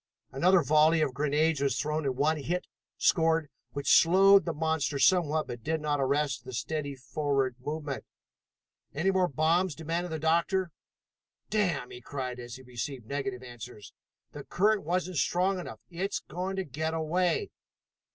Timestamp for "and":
2.05-2.17